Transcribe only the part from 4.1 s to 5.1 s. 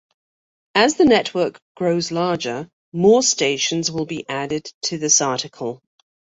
added to